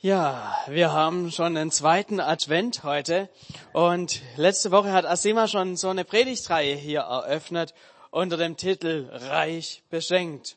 [0.00, 3.28] Ja, wir haben schon den zweiten Advent heute
[3.72, 7.74] und letzte Woche hat Asima schon so eine Predigtreihe hier eröffnet
[8.12, 10.56] unter dem Titel Reich beschenkt.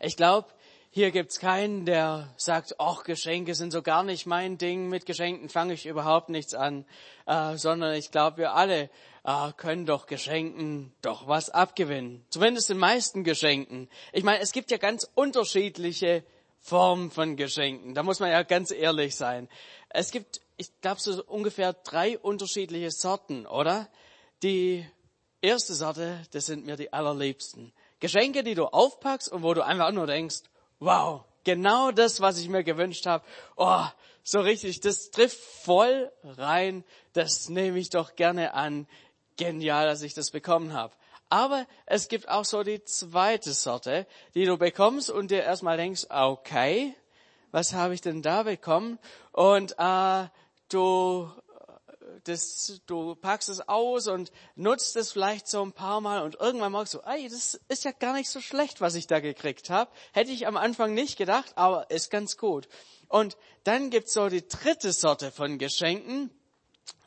[0.00, 0.48] Ich glaube,
[0.88, 5.50] hier gibt's keinen, der sagt, ach, Geschenke sind so gar nicht mein Ding, mit Geschenken
[5.50, 6.86] fange ich überhaupt nichts an,
[7.26, 8.88] äh, sondern ich glaube, wir alle
[9.24, 12.24] äh, können doch Geschenken doch was abgewinnen.
[12.30, 13.90] Zumindest den meisten Geschenken.
[14.10, 16.24] Ich meine, es gibt ja ganz unterschiedliche
[16.62, 17.92] Form von Geschenken.
[17.92, 19.48] Da muss man ja ganz ehrlich sein.
[19.88, 23.88] Es gibt, ich glaube, so ungefähr drei unterschiedliche Sorten, oder?
[24.44, 24.86] Die
[25.40, 27.72] erste Sorte, das sind mir die allerliebsten.
[27.98, 30.42] Geschenke, die du aufpackst und wo du einfach nur denkst,
[30.78, 33.24] wow, genau das, was ich mir gewünscht habe.
[33.56, 33.84] Oh,
[34.22, 36.84] so richtig, das trifft voll rein.
[37.12, 38.86] Das nehme ich doch gerne an.
[39.36, 40.94] Genial, dass ich das bekommen habe.
[41.32, 46.04] Aber es gibt auch so die zweite Sorte, die du bekommst und dir erstmal denkst,
[46.10, 46.94] okay,
[47.52, 48.98] was habe ich denn da bekommen?
[49.32, 50.26] Und äh,
[50.68, 51.32] du,
[52.24, 56.72] das, du packst es aus und nutzt es vielleicht so ein paar Mal und irgendwann
[56.72, 59.90] merkst du, ey, das ist ja gar nicht so schlecht, was ich da gekriegt habe.
[60.12, 62.68] Hätte ich am Anfang nicht gedacht, aber ist ganz gut.
[63.08, 66.28] Und dann gibt's so die dritte Sorte von Geschenken,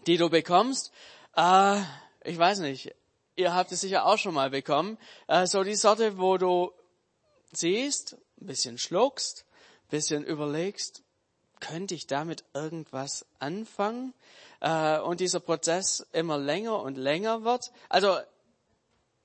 [0.07, 0.91] die du bekommst.
[1.35, 1.81] Äh,
[2.23, 2.95] ich weiß nicht,
[3.35, 4.97] ihr habt es sicher auch schon mal bekommen,
[5.27, 6.71] äh, so die Sorte, wo du
[7.51, 9.45] siehst, ein bisschen schluckst,
[9.85, 11.03] ein bisschen überlegst,
[11.59, 14.13] könnte ich damit irgendwas anfangen?
[14.61, 17.71] Äh, und dieser Prozess immer länger und länger wird.
[17.89, 18.17] Also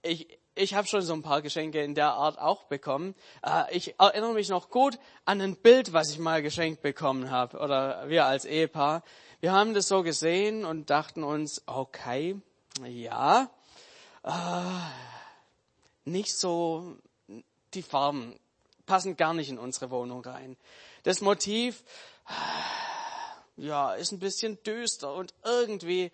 [0.02, 3.14] ich, ich habe schon so ein paar Geschenke in der Art auch bekommen.
[3.44, 7.58] Äh, ich erinnere mich noch gut an ein Bild, was ich mal geschenkt bekommen habe,
[7.58, 9.02] oder wir als Ehepaar.
[9.40, 12.36] Wir haben das so gesehen und dachten uns, okay,
[12.84, 13.50] ja,
[14.22, 14.30] äh,
[16.04, 16.96] nicht so,
[17.74, 18.38] die Farben
[18.86, 20.56] passen gar nicht in unsere Wohnung rein.
[21.04, 21.84] Das Motiv,
[22.28, 26.10] äh, ja, ist ein bisschen düster und irgendwie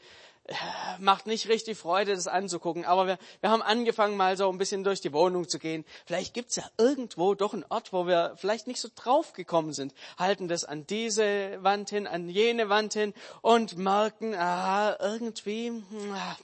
[0.48, 0.54] äh,
[1.00, 2.84] macht nicht richtig Freude, das anzugucken.
[2.84, 5.84] Aber wir, wir haben angefangen, mal so ein bisschen durch die Wohnung zu gehen.
[6.04, 9.94] Vielleicht gibt's ja irgendwo doch einen Ort, wo wir vielleicht nicht so drauf gekommen sind.
[10.18, 15.82] Halten das an diese Wand hin, an jene Wand hin und merken, ah, irgendwie,
[16.12, 16.36] ah,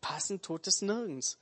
[0.00, 1.38] Passend tut es nirgends.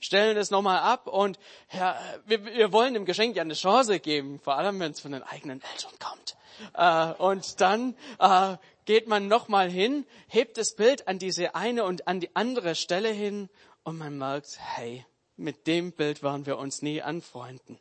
[0.00, 1.38] Stellen es nochmal ab und
[1.72, 5.12] ja, wir, wir wollen dem Geschenk ja eine Chance geben, vor allem wenn es von
[5.12, 6.36] den eigenen Eltern kommt.
[6.74, 12.08] Äh, und dann äh, geht man nochmal hin, hebt das Bild an diese eine und
[12.08, 13.48] an die andere Stelle hin
[13.84, 17.78] und man merkt, hey, mit dem Bild waren wir uns nie anfreunden.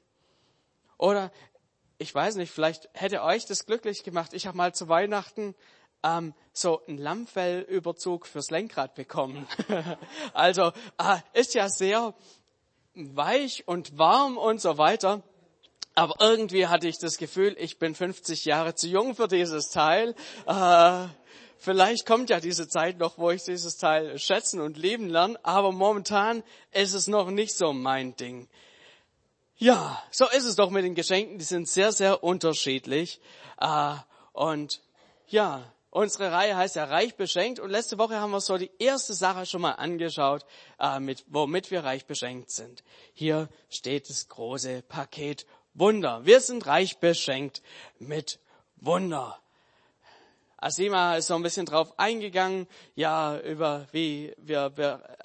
[0.97, 1.31] Oder
[1.97, 4.33] ich weiß nicht, vielleicht hätte euch das glücklich gemacht.
[4.33, 5.55] Ich habe mal zu Weihnachten
[6.03, 9.47] ähm, so einen Lammfellüberzug fürs Lenkrad bekommen.
[10.33, 12.13] also äh, ist ja sehr
[12.93, 15.23] weich und warm und so weiter.
[15.93, 20.15] Aber irgendwie hatte ich das Gefühl, ich bin 50 Jahre zu jung für dieses Teil.
[20.45, 21.07] Äh,
[21.57, 25.37] vielleicht kommt ja diese Zeit noch, wo ich dieses Teil schätzen und lieben lerne.
[25.43, 28.47] Aber momentan ist es noch nicht so mein Ding.
[29.57, 31.37] Ja, so ist es doch mit den Geschenken.
[31.37, 33.19] Die sind sehr, sehr unterschiedlich.
[33.59, 33.95] Äh,
[34.33, 34.81] und
[35.27, 35.61] ja,
[35.93, 39.45] Unsere Reihe heißt ja reich beschenkt und letzte Woche haben wir so die erste Sache
[39.45, 40.45] schon mal angeschaut,
[40.79, 42.81] äh, mit, womit wir reich beschenkt sind.
[43.13, 46.25] Hier steht das große Paket Wunder.
[46.25, 47.61] Wir sind reich beschenkt
[47.99, 48.39] mit
[48.77, 49.37] Wunder.
[50.55, 54.71] Asima ist so ein bisschen drauf eingegangen, ja, über wie wir,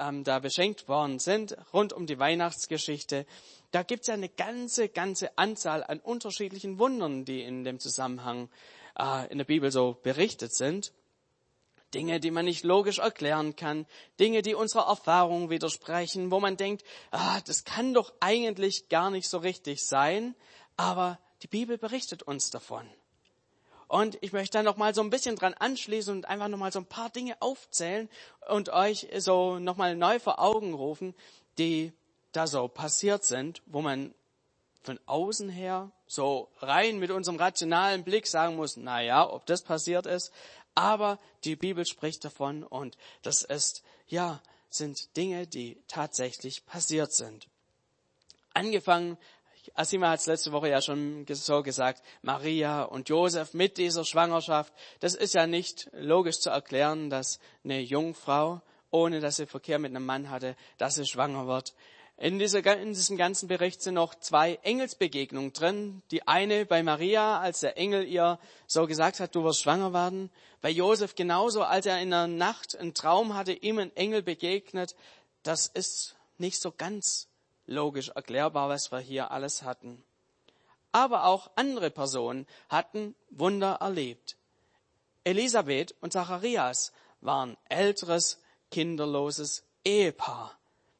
[0.00, 3.24] ähm, da beschenkt worden sind, rund um die Weihnachtsgeschichte.
[3.70, 8.48] Da gibt's ja eine ganze, ganze Anzahl an unterschiedlichen Wundern, die in dem Zusammenhang
[8.98, 10.92] äh, in der Bibel so berichtet sind.
[11.94, 13.86] Dinge, die man nicht logisch erklären kann,
[14.18, 19.28] Dinge, die unserer Erfahrung widersprechen, wo man denkt, ah, das kann doch eigentlich gar nicht
[19.28, 20.34] so richtig sein,
[20.76, 22.86] aber die Bibel berichtet uns davon.
[23.88, 26.72] Und ich möchte da noch mal so ein bisschen dran anschließen und einfach noch mal
[26.72, 28.08] so ein paar Dinge aufzählen
[28.48, 31.14] und euch so noch mal neu vor Augen rufen,
[31.56, 31.92] die
[32.32, 34.12] da so passiert sind, wo man
[34.82, 39.62] von außen her so rein mit unserem rationalen Blick sagen muss, na ja, ob das
[39.62, 40.32] passiert ist,
[40.74, 47.48] aber die Bibel spricht davon und das ist, ja, sind Dinge, die tatsächlich passiert sind.
[48.52, 49.18] Angefangen,
[49.74, 54.72] Asima hat es letzte Woche ja schon so gesagt, Maria und Josef mit dieser Schwangerschaft.
[55.00, 58.60] Das ist ja nicht logisch zu erklären, dass eine Jungfrau,
[58.90, 61.74] ohne dass sie Verkehr mit einem Mann hatte, dass sie schwanger wird.
[62.18, 66.02] In, dieser, in diesem ganzen Bericht sind noch zwei Engelsbegegnungen drin.
[66.10, 70.30] Die eine bei Maria, als der Engel ihr so gesagt hat, du wirst schwanger werden.
[70.62, 74.96] Bei Josef genauso, als er in der Nacht einen Traum hatte, ihm ein Engel begegnet.
[75.42, 77.28] Das ist nicht so ganz
[77.66, 80.02] logisch erklärbar, was wir hier alles hatten.
[80.96, 84.38] aber auch andere Personen hatten Wunder erlebt.
[85.24, 86.90] Elisabeth und Zacharias
[87.20, 88.40] waren älteres,
[88.70, 90.58] kinderloses Ehepaar.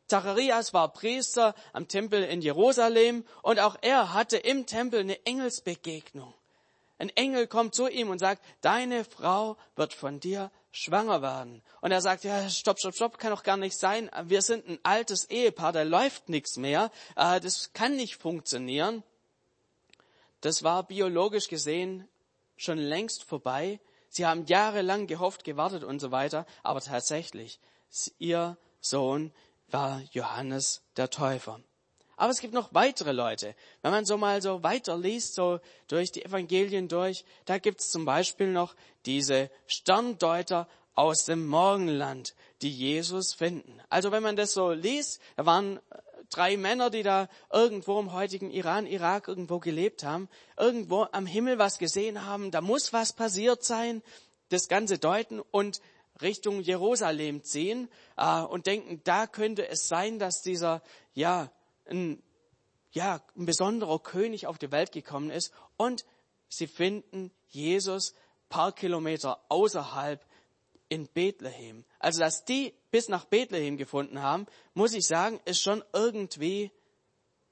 [0.08, 6.32] Zacharias war Priester am Tempel in Jerusalem und auch er hatte im Tempel eine Engelsbegegnung.
[6.98, 11.62] Ein Engel kommt zu ihm und sagt, deine Frau wird von dir schwanger werden.
[11.80, 14.10] Und er sagt, ja, stopp, stopp, stopp, kann doch gar nicht sein.
[14.24, 16.90] Wir sind ein altes Ehepaar, da läuft nichts mehr.
[17.16, 19.02] Äh, das kann nicht funktionieren.
[20.40, 22.08] Das war biologisch gesehen
[22.56, 23.80] schon längst vorbei.
[24.08, 26.46] Sie haben jahrelang gehofft, gewartet und so weiter.
[26.62, 27.60] Aber tatsächlich,
[28.18, 29.32] ihr Sohn
[29.68, 31.60] war Johannes der Täufer.
[32.16, 33.54] Aber es gibt noch weitere Leute.
[33.82, 38.06] Wenn man so mal so weiterliest, so durch die Evangelien durch, da gibt es zum
[38.06, 38.74] Beispiel noch
[39.04, 43.80] diese Sterndeuter aus dem Morgenland, die Jesus finden.
[43.90, 45.80] Also wenn man das so liest, da waren äh,
[46.30, 51.58] drei Männer, die da irgendwo im heutigen Iran, Irak irgendwo gelebt haben, irgendwo am Himmel
[51.58, 54.02] was gesehen haben, da muss was passiert sein,
[54.48, 55.82] das Ganze deuten und
[56.22, 60.82] Richtung Jerusalem ziehen äh, und denken, da könnte es sein, dass dieser,
[61.14, 61.50] ja,
[61.86, 62.22] ein,
[62.92, 66.04] ja, ein besonderer König auf die Welt gekommen ist und
[66.48, 68.14] sie finden Jesus
[68.48, 70.24] paar Kilometer außerhalb
[70.88, 71.84] in Bethlehem.
[71.98, 76.70] Also, dass die bis nach Bethlehem gefunden haben, muss ich sagen, ist schon irgendwie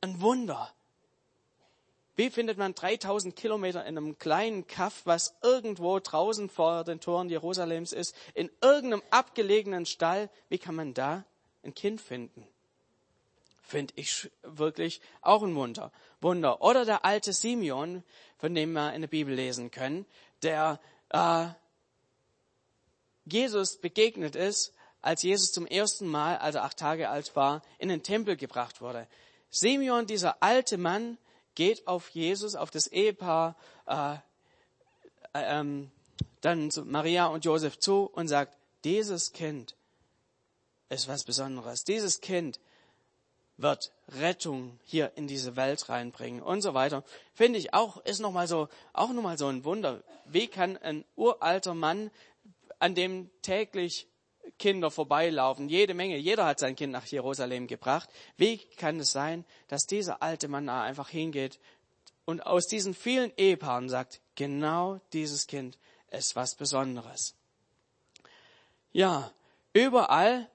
[0.00, 0.73] ein Wunder.
[2.16, 7.28] Wie findet man 3000 Kilometer in einem kleinen Kaff, was irgendwo draußen vor den Toren
[7.28, 10.30] Jerusalems ist, in irgendeinem abgelegenen Stall?
[10.48, 11.24] Wie kann man da
[11.64, 12.46] ein Kind finden?
[13.62, 15.90] Finde ich wirklich auch ein Wunder.
[16.20, 16.62] Wunder.
[16.62, 18.04] Oder der alte Simeon,
[18.38, 20.06] von dem wir in der Bibel lesen können,
[20.42, 20.78] der
[21.08, 21.46] äh,
[23.24, 27.88] Jesus begegnet ist, als Jesus zum ersten Mal, als er acht Tage alt war, in
[27.88, 29.08] den Tempel gebracht wurde.
[29.50, 31.18] Simeon, dieser alte Mann,
[31.54, 33.56] geht auf Jesus, auf das Ehepaar,
[33.86, 34.14] äh,
[35.34, 35.90] äh, ähm,
[36.40, 39.74] dann zu Maria und Josef zu und sagt, dieses Kind
[40.88, 41.84] ist was Besonderes.
[41.84, 42.60] Dieses Kind
[43.56, 47.04] wird Rettung hier in diese Welt reinbringen und so weiter.
[47.32, 50.02] Finde ich auch, ist nochmal so, auch nochmal so ein Wunder.
[50.26, 52.10] Wie kann ein uralter Mann,
[52.78, 54.08] an dem täglich
[54.58, 58.08] Kinder vorbeilaufen, jede Menge, jeder hat sein Kind nach Jerusalem gebracht.
[58.36, 61.58] Wie kann es sein, dass dieser alte Mann einfach hingeht
[62.24, 65.78] und aus diesen vielen Ehepaaren sagt, genau dieses Kind
[66.10, 67.34] ist was Besonderes.
[68.92, 69.30] Ja,
[69.72, 70.48] überall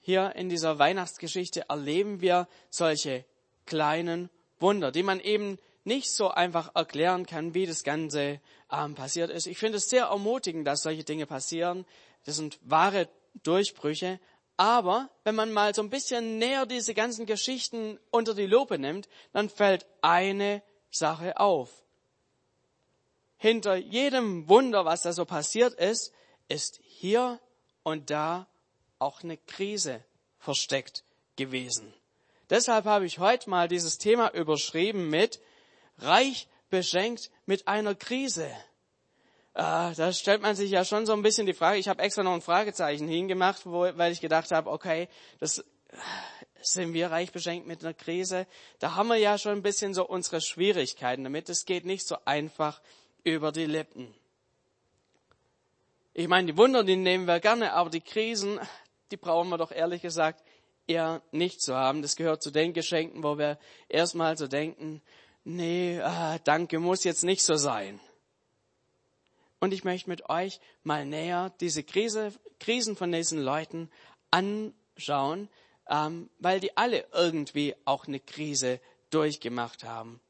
[0.00, 3.24] hier in dieser Weihnachtsgeschichte erleben wir solche
[3.66, 4.28] kleinen
[4.58, 8.40] Wunder, die man eben nicht so einfach erklären kann, wie das Ganze
[8.70, 9.46] ähm, passiert ist.
[9.46, 11.86] Ich finde es sehr ermutigend, dass solche Dinge passieren.
[12.24, 13.08] Das sind wahre
[13.42, 14.20] Durchbrüche.
[14.56, 19.08] Aber wenn man mal so ein bisschen näher diese ganzen Geschichten unter die Lupe nimmt,
[19.32, 21.84] dann fällt eine Sache auf.
[23.36, 26.12] Hinter jedem Wunder, was da so passiert ist,
[26.48, 27.40] ist hier
[27.82, 28.46] und da
[28.98, 30.04] auch eine Krise
[30.38, 31.04] versteckt
[31.36, 31.92] gewesen.
[32.50, 35.40] Deshalb habe ich heute mal dieses Thema überschrieben mit
[35.98, 38.50] Reich beschenkt mit einer Krise.
[39.54, 42.24] Äh, da stellt man sich ja schon so ein bisschen die Frage, ich habe extra
[42.24, 45.08] noch ein Fragezeichen hingemacht, wo, weil ich gedacht habe, okay,
[45.38, 45.64] das
[46.60, 48.46] sind wir reich beschenkt mit einer Krise.
[48.80, 51.48] Da haben wir ja schon ein bisschen so unsere Schwierigkeiten damit.
[51.48, 52.80] Es geht nicht so einfach
[53.22, 54.12] über die Lippen.
[56.14, 58.58] Ich meine, die Wunder, die nehmen wir gerne, aber die Krisen,
[59.12, 60.42] die brauchen wir doch ehrlich gesagt
[60.86, 62.02] eher nicht zu haben.
[62.02, 65.00] Das gehört zu den Geschenken, wo wir erstmal so denken,
[65.44, 68.00] nee, ah, danke, muss jetzt nicht so sein.
[69.64, 73.90] Und ich möchte mit euch mal näher diese Krise, Krisen von diesen Leuten
[74.30, 75.48] anschauen,
[75.88, 78.78] ähm, weil die alle irgendwie auch eine Krise
[79.08, 80.20] durchgemacht haben.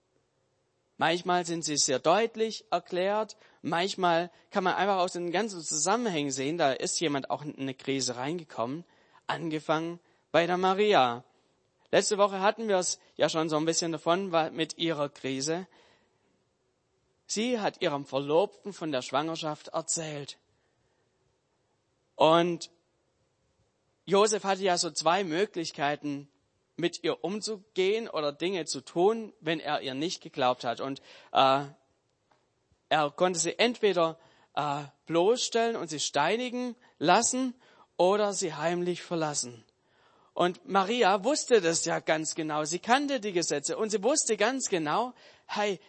[0.98, 6.56] Manchmal sind sie sehr deutlich erklärt, manchmal kann man einfach aus den ganzen Zusammenhängen sehen,
[6.56, 8.84] da ist jemand auch in eine Krise reingekommen,
[9.26, 9.98] angefangen
[10.30, 11.24] bei der Maria.
[11.90, 15.66] Letzte Woche hatten wir es ja schon so ein bisschen davon mit ihrer Krise.
[17.34, 20.38] Sie hat ihrem Verlobten von der Schwangerschaft erzählt.
[22.14, 22.70] Und
[24.04, 26.28] Josef hatte ja so zwei Möglichkeiten,
[26.76, 30.80] mit ihr umzugehen oder Dinge zu tun, wenn er ihr nicht geglaubt hat.
[30.80, 31.00] Und
[31.32, 31.64] äh,
[32.88, 34.16] er konnte sie entweder
[34.54, 37.52] äh, bloßstellen und sie steinigen lassen
[37.96, 39.64] oder sie heimlich verlassen.
[40.34, 42.64] Und Maria wusste das ja ganz genau.
[42.64, 45.14] Sie kannte die Gesetze und sie wusste ganz genau,
[45.46, 45.80] hey,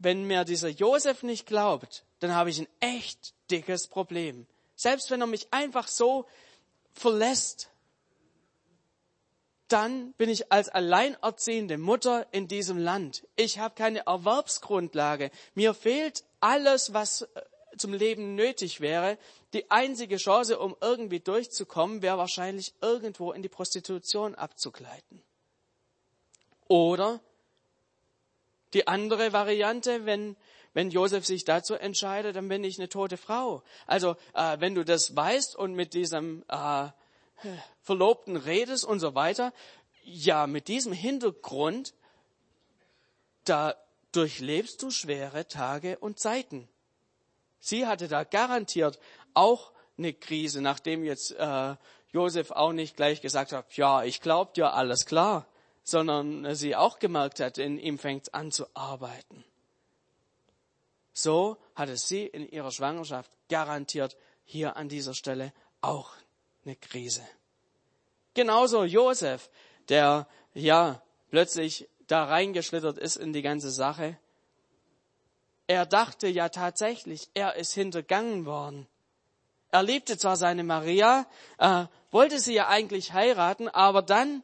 [0.00, 4.46] wenn mir dieser Josef nicht glaubt, dann habe ich ein echt dickes Problem.
[4.74, 6.26] Selbst wenn er mich einfach so
[6.92, 7.70] verlässt,
[9.68, 13.26] dann bin ich als alleinerziehende Mutter in diesem Land.
[13.36, 15.30] Ich habe keine Erwerbsgrundlage.
[15.54, 17.42] Mir fehlt alles, was äh,
[17.76, 19.18] zum Leben nötig wäre.
[19.52, 25.22] Die einzige Chance, um irgendwie durchzukommen, wäre wahrscheinlich irgendwo in die Prostitution abzugleiten.
[26.66, 27.20] Oder
[28.74, 30.36] die andere Variante, wenn,
[30.74, 33.62] wenn Josef sich dazu entscheidet, dann bin ich eine tote Frau.
[33.86, 36.88] Also äh, wenn du das weißt und mit diesem äh,
[37.82, 39.52] Verlobten redest und so weiter,
[40.04, 41.94] ja, mit diesem Hintergrund,
[43.44, 43.74] da
[44.12, 46.68] durchlebst du schwere Tage und Zeiten.
[47.58, 48.98] Sie hatte da garantiert
[49.34, 51.76] auch eine Krise, nachdem jetzt äh,
[52.12, 55.46] Josef auch nicht gleich gesagt hat, ja, ich glaub dir, alles klar,
[55.90, 59.44] sondern sie auch gemerkt hat, in ihm fängt an zu arbeiten.
[61.12, 66.12] So hatte sie in ihrer Schwangerschaft garantiert hier an dieser Stelle auch
[66.64, 67.22] eine Krise.
[68.34, 69.50] Genauso Josef,
[69.88, 74.16] der ja plötzlich da reingeschlittert ist in die ganze Sache.
[75.66, 78.86] Er dachte ja tatsächlich, er ist hintergangen worden.
[79.72, 81.26] Er liebte zwar seine Maria,
[81.58, 84.42] äh, wollte sie ja eigentlich heiraten, aber dann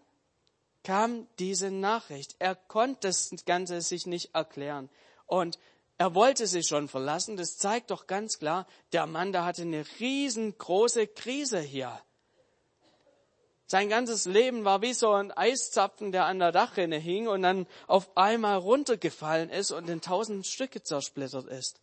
[0.86, 2.36] kam diese Nachricht.
[2.38, 4.88] Er konnte das Ganze sich nicht erklären.
[5.26, 5.58] Und
[5.98, 7.36] er wollte sie schon verlassen.
[7.36, 12.00] Das zeigt doch ganz klar, der Mann, der hatte eine riesengroße Krise hier.
[13.66, 17.66] Sein ganzes Leben war wie so ein Eiszapfen, der an der Dachrinne hing und dann
[17.88, 21.80] auf einmal runtergefallen ist und in tausend Stücke zersplittert ist.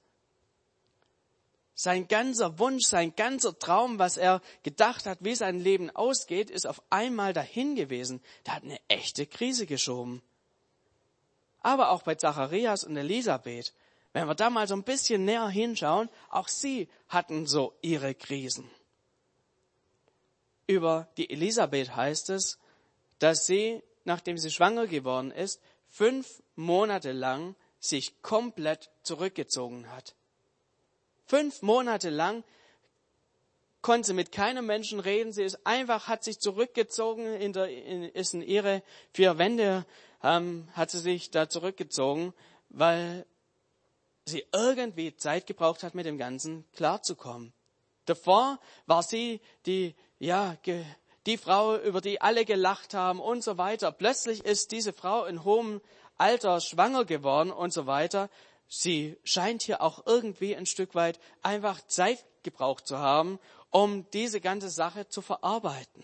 [1.76, 6.68] Sein ganzer Wunsch, sein ganzer Traum, was er gedacht hat, wie sein Leben ausgeht, ist
[6.68, 8.22] auf einmal dahin gewesen.
[8.46, 10.22] Der hat eine echte Krise geschoben.
[11.62, 13.74] Aber auch bei Zacharias und Elisabeth,
[14.12, 18.70] wenn wir da mal so ein bisschen näher hinschauen, auch sie hatten so ihre Krisen.
[20.68, 22.60] Über die Elisabeth heißt es,
[23.20, 30.16] dass sie, nachdem sie schwanger geworden ist, fünf Monate lang sich komplett zurückgezogen hat.
[31.26, 32.44] Fünf Monate lang
[33.82, 35.32] konnte sie mit keinem Menschen reden.
[35.32, 39.86] Sie ist einfach, hat sich zurückgezogen, in der, in, ist in ihre vier Wände,
[40.24, 42.34] ähm, hat sie sich da zurückgezogen,
[42.70, 43.26] weil
[44.26, 47.54] sie irgendwie Zeit gebraucht hat, mit dem Ganzen klarzukommen.
[48.06, 50.58] Davor war sie die, ja,
[51.26, 53.92] die Frau, über die alle gelacht haben und so weiter.
[53.92, 55.82] Plötzlich ist diese Frau in hohem
[56.18, 58.30] Alter schwanger geworden und so weiter
[58.68, 63.40] sie scheint hier auch irgendwie ein Stück weit einfach Zeit gebraucht zu haben,
[63.70, 66.04] um diese ganze Sache zu verarbeiten.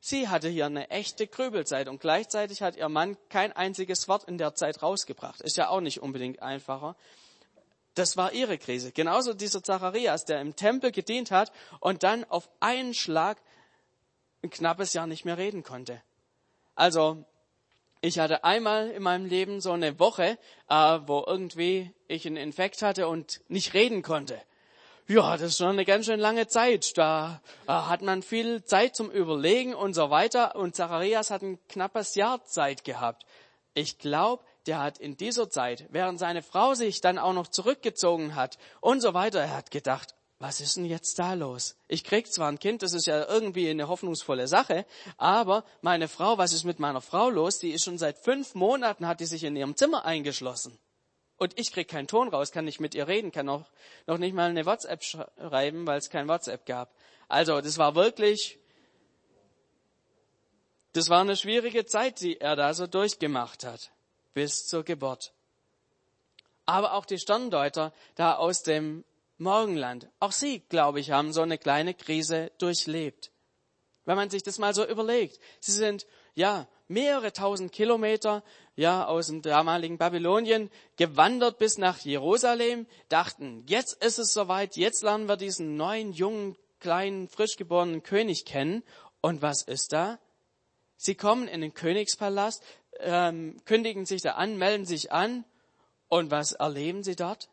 [0.00, 4.38] Sie hatte hier eine echte Grübelzeit und gleichzeitig hat ihr Mann kein einziges Wort in
[4.38, 5.40] der Zeit rausgebracht.
[5.40, 6.96] Ist ja auch nicht unbedingt einfacher.
[7.94, 8.92] Das war ihre Krise.
[8.92, 11.50] Genauso dieser Zacharias, der im Tempel gedient hat
[11.80, 13.38] und dann auf einen Schlag
[14.42, 16.00] ein knappes Jahr nicht mehr reden konnte.
[16.74, 17.24] Also
[18.06, 22.80] ich hatte einmal in meinem Leben so eine Woche, äh, wo irgendwie ich einen Infekt
[22.82, 24.40] hatte und nicht reden konnte.
[25.08, 26.96] Ja, das ist schon eine ganz schön lange Zeit.
[26.96, 30.54] Da äh, hat man viel Zeit zum Überlegen und so weiter.
[30.54, 33.26] Und Zacharias hat ein knappes Jahr Zeit gehabt.
[33.74, 38.36] Ich glaube, der hat in dieser Zeit, während seine Frau sich dann auch noch zurückgezogen
[38.36, 41.76] hat und so weiter, er hat gedacht, was ist denn jetzt da los?
[41.88, 44.84] Ich krieg zwar ein Kind, das ist ja irgendwie eine hoffnungsvolle Sache,
[45.16, 47.58] aber meine Frau, was ist mit meiner Frau los?
[47.58, 50.78] Die ist schon seit fünf Monaten, hat die sich in ihrem Zimmer eingeschlossen.
[51.38, 53.70] Und ich krieg keinen Ton raus, kann nicht mit ihr reden, kann noch,
[54.06, 56.94] noch nicht mal eine WhatsApp schreiben, weil es kein WhatsApp gab.
[57.28, 58.58] Also, das war wirklich,
[60.92, 63.90] das war eine schwierige Zeit, die er da so durchgemacht hat,
[64.32, 65.32] bis zur Geburt.
[66.64, 69.04] Aber auch die Sterndeuter da aus dem
[69.38, 70.08] Morgenland.
[70.20, 73.32] Auch sie, glaube ich, haben so eine kleine Krise durchlebt.
[74.04, 75.38] Wenn man sich das mal so überlegt.
[75.60, 78.44] Sie sind, ja, mehrere tausend Kilometer,
[78.76, 85.02] ja, aus dem damaligen Babylonien gewandert bis nach Jerusalem, dachten, jetzt ist es soweit, jetzt
[85.02, 88.82] lernen wir diesen neuen, jungen, kleinen, frisch geborenen König kennen.
[89.20, 90.18] Und was ist da?
[90.96, 92.62] Sie kommen in den Königspalast,
[93.00, 95.44] ähm, kündigen sich da an, melden sich an.
[96.08, 97.50] Und was erleben sie dort?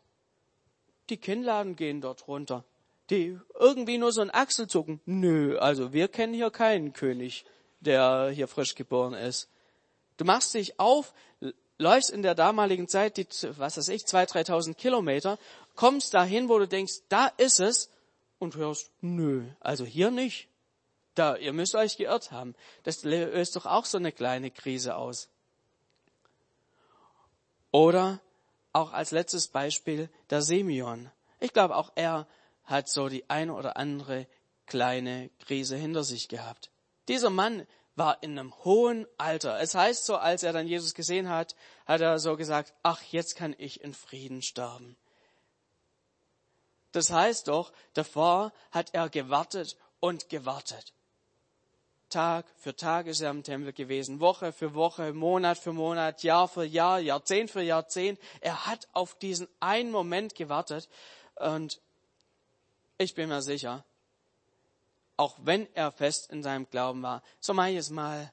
[1.10, 2.64] Die Kinnladen gehen dort runter.
[3.10, 5.00] Die irgendwie nur so ein Achselzucken.
[5.04, 7.44] Nö, also wir kennen hier keinen König,
[7.80, 9.48] der hier frisch geboren ist.
[10.16, 11.12] Du machst dich auf,
[11.76, 13.26] läufst in der damaligen Zeit die,
[13.58, 15.38] was weiß ich, zwei, dreitausend Kilometer,
[15.74, 17.90] kommst dahin, wo du denkst, da ist es,
[18.38, 20.48] und hörst, nö, also hier nicht.
[21.14, 22.54] Da, ihr müsst euch geirrt haben.
[22.82, 25.28] Das löst doch auch so eine kleine Krise aus.
[27.70, 28.20] Oder
[28.74, 31.10] auch als letztes Beispiel der Simeon.
[31.40, 32.26] Ich glaube, auch er
[32.64, 34.26] hat so die eine oder andere
[34.66, 36.70] kleine Krise hinter sich gehabt.
[37.08, 37.66] Dieser Mann
[37.96, 39.60] war in einem hohen Alter.
[39.60, 41.54] Es heißt so, als er dann Jesus gesehen hat,
[41.86, 44.96] hat er so gesagt, ach, jetzt kann ich in Frieden sterben.
[46.92, 50.92] Das heißt doch, davor hat er gewartet und gewartet.
[52.14, 56.46] Tag für Tag ist er im Tempel gewesen, Woche für Woche, Monat für Monat, Jahr
[56.46, 58.20] für Jahr, Jahrzehnt für Jahrzehnt.
[58.40, 60.88] Er hat auf diesen einen Moment gewartet
[61.34, 61.80] und
[62.98, 63.84] ich bin mir sicher,
[65.16, 68.32] auch wenn er fest in seinem Glauben war, so manches Mal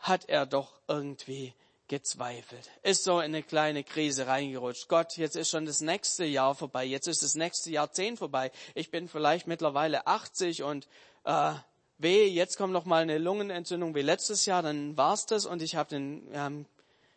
[0.00, 1.54] hat er doch irgendwie
[1.88, 4.86] gezweifelt, ist so in eine kleine Krise reingerutscht.
[4.88, 8.52] Gott, jetzt ist schon das nächste Jahr vorbei, jetzt ist das nächste Jahrzehnt vorbei.
[8.74, 10.86] Ich bin vielleicht mittlerweile 80 und
[11.24, 11.54] äh,
[11.98, 15.76] weh, jetzt kommt noch mal eine Lungenentzündung wie letztes Jahr, dann war's das und ich
[15.76, 16.66] habe den ähm,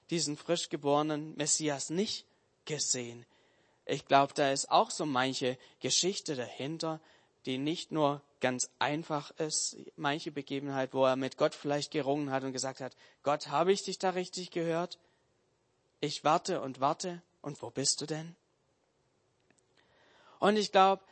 [0.09, 2.25] diesen frisch geborenen Messias nicht
[2.65, 3.25] gesehen.
[3.85, 6.99] Ich glaube, da ist auch so manche Geschichte dahinter,
[7.45, 12.43] die nicht nur ganz einfach ist, manche Begebenheit, wo er mit Gott vielleicht gerungen hat
[12.43, 14.99] und gesagt hat, Gott, habe ich dich da richtig gehört?
[16.01, 18.35] Ich warte und warte und wo bist du denn?
[20.39, 21.03] Und ich glaube,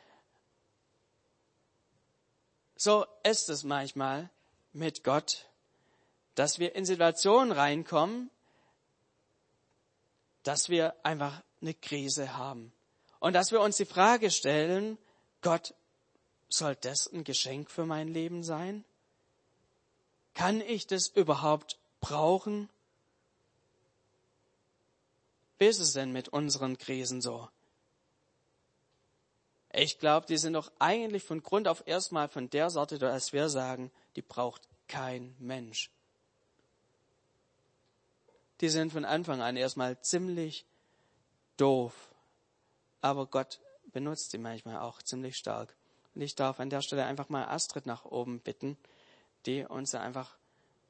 [2.79, 4.29] so ist es manchmal
[4.71, 5.49] mit Gott,
[6.35, 8.31] dass wir in Situationen reinkommen,
[10.43, 12.71] dass wir einfach eine Krise haben.
[13.19, 14.97] Und dass wir uns die Frage stellen,
[15.41, 15.73] Gott,
[16.47, 18.85] soll das ein Geschenk für mein Leben sein?
[20.33, 22.69] Kann ich das überhaupt brauchen?
[25.57, 27.49] Wie ist es denn mit unseren Krisen so?
[29.71, 33.49] Ich glaube, die sind doch eigentlich von Grund auf erstmal von der Sorte, dass wir
[33.49, 35.91] sagen, die braucht kein Mensch.
[38.61, 40.65] Die sind von Anfang an erstmal ziemlich
[41.57, 41.93] doof.
[43.01, 43.59] Aber Gott
[43.91, 45.75] benutzt sie manchmal auch ziemlich stark.
[46.15, 48.77] Und ich darf an der Stelle einfach mal Astrid nach oben bitten,
[49.45, 50.35] die uns einfach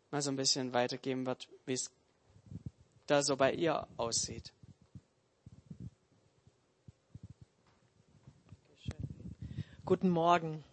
[0.10, 1.92] mal so ein bisschen weitergeben wird, wie es
[3.06, 4.54] da so bei ihr aussieht.
[9.89, 10.63] Guten Morgen.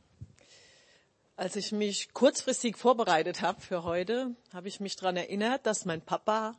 [1.37, 6.03] Als ich mich kurzfristig vorbereitet habe für heute, habe ich mich daran erinnert, dass mein
[6.03, 6.55] Papa,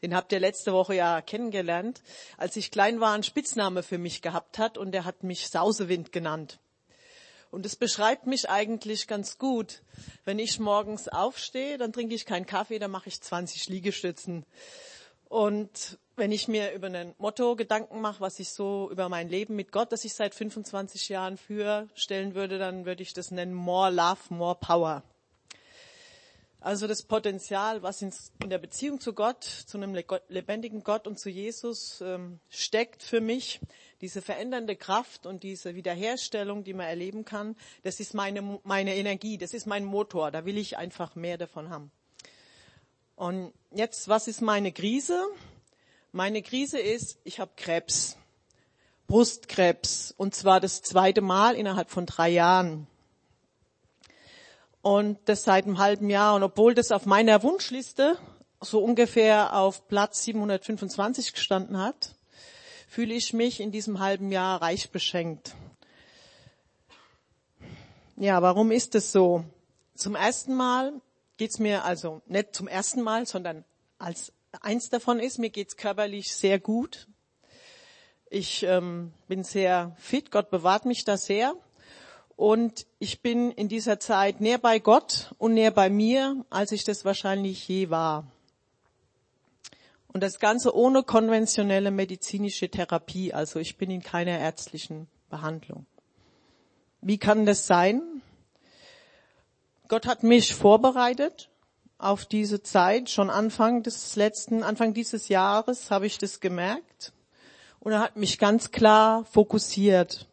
[0.00, 2.00] den habt ihr letzte Woche ja kennengelernt,
[2.38, 6.10] als ich klein war, einen Spitzname für mich gehabt hat und er hat mich Sausewind
[6.10, 6.60] genannt.
[7.50, 9.82] Und es beschreibt mich eigentlich ganz gut.
[10.24, 14.46] Wenn ich morgens aufstehe, dann trinke ich keinen Kaffee, dann mache ich 20 Liegestützen.
[15.28, 19.56] Und wenn ich mir über ein Motto Gedanken mache, was ich so über mein Leben
[19.56, 23.54] mit Gott, das ich seit 25 Jahren führe, stellen würde, dann würde ich das nennen
[23.54, 25.02] More Love, More Power.
[26.60, 28.12] Also das Potenzial, was in
[28.44, 29.94] der Beziehung zu Gott, zu einem
[30.28, 33.60] lebendigen Gott und zu Jesus ähm, steckt für mich,
[34.00, 37.54] diese verändernde Kraft und diese Wiederherstellung, die man erleben kann,
[37.84, 41.70] das ist meine, meine Energie, das ist mein Motor, da will ich einfach mehr davon
[41.70, 41.92] haben.
[43.14, 45.26] Und jetzt, was ist meine Krise?
[46.12, 48.16] Meine Krise ist, ich habe Krebs,
[49.08, 52.86] Brustkrebs, und zwar das zweite Mal innerhalb von drei Jahren.
[54.80, 56.34] Und das seit einem halben Jahr.
[56.34, 58.16] Und obwohl das auf meiner Wunschliste
[58.58, 62.14] so ungefähr auf Platz 725 gestanden hat,
[62.88, 65.54] fühle ich mich in diesem halben Jahr reich beschenkt.
[68.16, 69.44] Ja, warum ist es so?
[69.94, 71.02] Zum ersten Mal
[71.36, 73.66] geht's mir also nicht zum ersten Mal, sondern
[73.98, 77.08] als eins davon ist, mir geht's körperlich sehr gut.
[78.30, 81.54] Ich ähm, bin sehr fit, Gott bewahrt mich da sehr.
[82.36, 86.84] Und ich bin in dieser Zeit näher bei Gott und näher bei mir, als ich
[86.84, 88.30] das wahrscheinlich je war.
[90.12, 93.32] Und das Ganze ohne konventionelle medizinische Therapie.
[93.32, 95.86] Also ich bin in keiner ärztlichen Behandlung.
[97.00, 98.02] Wie kann das sein?
[99.88, 101.50] Gott hat mich vorbereitet
[101.98, 103.10] auf diese Zeit.
[103.10, 107.12] Schon Anfang des letzten, Anfang dieses Jahres habe ich das gemerkt.
[107.80, 110.26] Und er hat mich ganz klar fokussiert.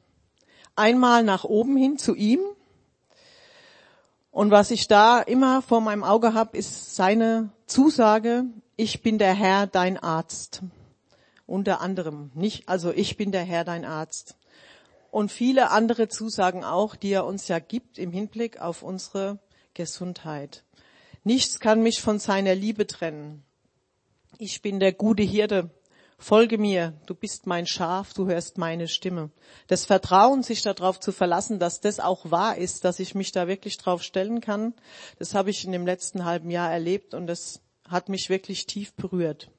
[0.75, 2.39] Einmal nach oben hin zu ihm.
[4.31, 9.33] Und was ich da immer vor meinem Auge habe, ist seine Zusage, ich bin der
[9.33, 10.61] Herr, dein Arzt.
[11.47, 14.35] Unter anderem, nicht, also ich bin der Herr, dein Arzt.
[15.11, 19.39] Und viele andere Zusagen auch, die er uns ja gibt im Hinblick auf unsere
[19.73, 20.65] Gesundheit.
[21.27, 23.43] Nichts kann mich von seiner Liebe trennen.
[24.37, 25.71] Ich bin der gute Hirte.
[26.19, 29.31] Folge mir, du bist mein Schaf, du hörst meine Stimme.
[29.65, 33.47] Das Vertrauen, sich darauf zu verlassen, dass das auch wahr ist, dass ich mich da
[33.47, 34.75] wirklich drauf stellen kann,
[35.17, 37.59] das habe ich in dem letzten halben Jahr erlebt und das
[37.89, 39.49] hat mich wirklich tief berührt.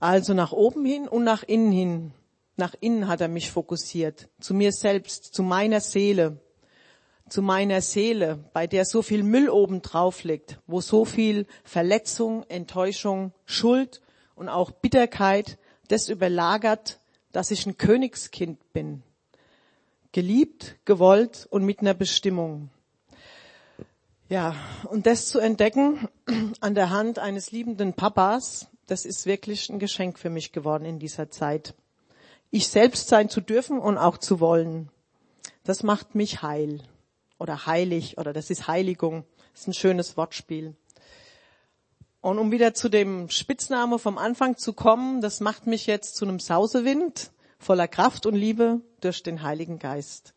[0.00, 2.12] Also nach oben hin und nach innen hin.
[2.56, 4.28] Nach innen hat er mich fokussiert.
[4.38, 6.43] Zu mir selbst, zu meiner Seele.
[7.28, 12.44] Zu meiner Seele, bei der so viel Müll oben drauf liegt, wo so viel Verletzung,
[12.48, 14.02] Enttäuschung, Schuld
[14.34, 15.58] und auch Bitterkeit
[15.88, 17.00] das überlagert,
[17.32, 19.02] dass ich ein Königskind bin.
[20.12, 22.70] Geliebt, gewollt und mit einer Bestimmung.
[24.28, 24.54] Ja,
[24.88, 26.08] und das zu entdecken
[26.60, 30.98] an der Hand eines liebenden Papas, das ist wirklich ein Geschenk für mich geworden in
[30.98, 31.74] dieser Zeit.
[32.50, 34.90] Ich selbst sein zu dürfen und auch zu wollen,
[35.64, 36.82] das macht mich heil
[37.44, 39.26] oder heilig oder das ist Heiligung.
[39.52, 40.74] Das ist ein schönes Wortspiel.
[42.22, 46.24] Und um wieder zu dem Spitzname vom Anfang zu kommen, das macht mich jetzt zu
[46.24, 50.32] einem Sausewind voller Kraft und Liebe durch den Heiligen Geist.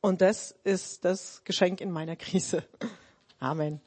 [0.00, 2.64] Und das ist das Geschenk in meiner Krise.
[3.38, 3.82] Amen.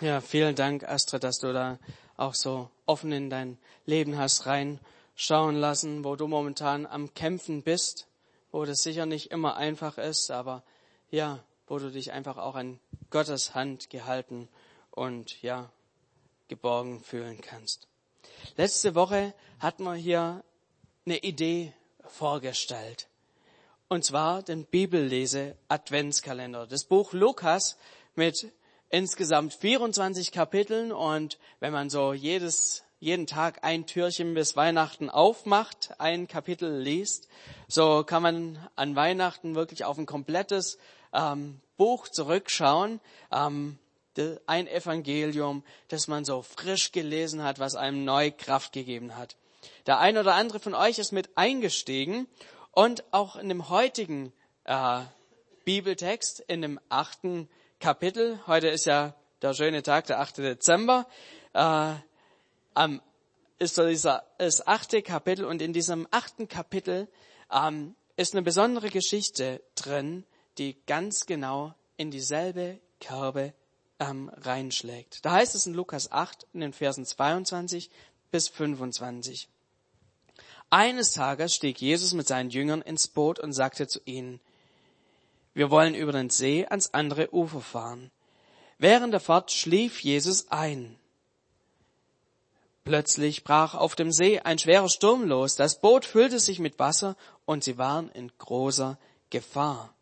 [0.00, 1.80] Ja, vielen Dank, Astrid, dass du da
[2.16, 4.46] auch so offen in dein Leben hast
[5.14, 8.06] reinschauen lassen, wo du momentan am Kämpfen bist,
[8.50, 10.62] wo das sicher nicht immer einfach ist, aber
[11.10, 14.48] ja, wo du dich einfach auch an Gottes Hand gehalten
[14.90, 15.70] und ja,
[16.48, 17.88] geborgen fühlen kannst.
[18.56, 20.44] Letzte Woche hatten wir hier
[21.06, 21.72] eine Idee
[22.06, 23.08] vorgestellt.
[23.88, 26.66] Und zwar den Bibellese Adventskalender.
[26.66, 27.76] Das Buch Lukas
[28.14, 28.52] mit
[28.90, 35.90] insgesamt 24 Kapiteln und wenn man so jedes, jeden Tag ein Türchen bis Weihnachten aufmacht,
[35.98, 37.28] ein Kapitel liest,
[37.68, 40.78] so kann man an Weihnachten wirklich auf ein komplettes
[41.12, 43.00] ähm, Buch zurückschauen.
[43.30, 43.78] Ähm,
[44.46, 49.36] ein Evangelium, das man so frisch gelesen hat, was einem neu Kraft gegeben hat.
[49.86, 52.26] Der ein oder andere von euch ist mit eingestiegen
[52.70, 54.32] und auch in dem heutigen
[54.64, 55.00] äh,
[55.64, 60.38] Bibeltext, in dem achten Kapitel, heute ist ja der schöne Tag, der 8.
[60.38, 61.06] Dezember,
[61.52, 61.94] äh,
[62.74, 63.00] am,
[63.58, 67.08] ist so dieser, das achte Kapitel und in diesem achten Kapitel
[67.52, 70.24] ähm, ist eine besondere Geschichte drin,
[70.58, 73.54] die ganz genau in dieselbe Kerbe
[73.98, 75.24] ähm, reinschlägt.
[75.24, 77.90] Da heißt es in Lukas 8 in den Versen 22
[78.30, 79.48] bis 25.
[80.70, 84.40] Eines Tages stieg Jesus mit seinen Jüngern ins Boot und sagte zu ihnen,
[85.52, 88.10] wir wollen über den See ans andere Ufer fahren.
[88.78, 90.98] Während der Fahrt schlief Jesus ein.
[92.84, 95.56] Plötzlich brach auf dem See ein schwerer Sturm los.
[95.56, 97.16] Das Boot füllte sich mit Wasser
[97.46, 98.98] und sie waren in großer
[99.30, 99.94] Gefahr.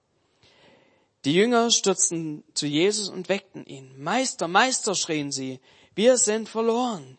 [1.25, 4.03] Die Jünger stürzten zu Jesus und weckten ihn.
[4.03, 5.61] Meister, Meister, schrien sie,
[5.95, 7.19] wir sind verloren.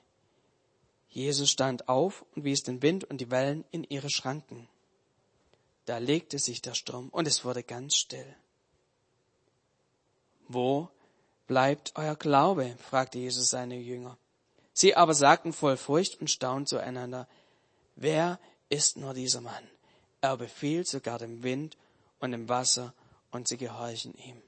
[1.07, 4.67] Jesus stand auf und wies den Wind und die Wellen in ihre Schranken.
[5.85, 8.35] Da legte sich der Sturm und es wurde ganz still.
[10.49, 10.89] Wo
[11.47, 12.75] bleibt euer Glaube?
[12.79, 14.17] fragte Jesus seine Jünger.
[14.73, 17.27] Sie aber sagten voll Furcht und Staunen zueinander,
[17.95, 19.63] wer ist nur dieser Mann?
[20.21, 21.77] Er befiehlt sogar dem Wind
[22.19, 22.93] und dem Wasser
[23.31, 24.41] und sie gehorchen ihm.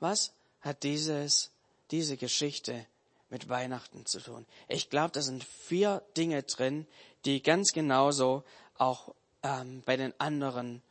[0.00, 1.52] Was hat dieses,
[1.90, 2.86] diese Geschichte
[3.30, 4.44] mit Weihnachten zu tun?
[4.68, 6.86] Ich glaube, da sind vier Dinge drin,
[7.24, 8.42] die ganz genauso
[8.76, 10.82] auch ähm, bei den anderen,